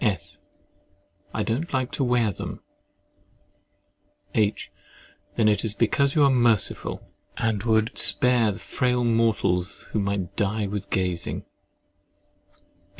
[0.03, 0.41] S.
[1.31, 2.61] I do not like to wear them.
[4.33, 4.71] H.
[5.35, 10.65] Then that is because you are merciful, and would spare frail mortals who might die
[10.65, 11.45] with gazing.